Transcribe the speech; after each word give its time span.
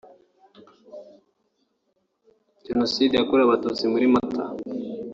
Jenoside 2.65 3.13
yakorewe 3.15 3.45
abatutsi 3.47 3.83
muri 3.93 4.05
Mata 4.13 4.45